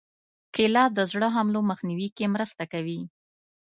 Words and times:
کېله 0.55 0.83
د 0.97 0.99
زړه 1.11 1.27
حملو 1.35 1.61
مخنیوي 1.69 2.09
کې 2.17 2.25
مرسته 2.35 2.63
کوي. 2.73 2.99